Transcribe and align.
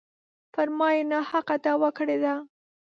پر 0.53 0.67
ما 0.77 0.87
یې 0.95 1.01
ناحقه 1.11 1.55
دعوه 1.65 1.89
کړې 1.97 2.17
ده. 2.23 2.33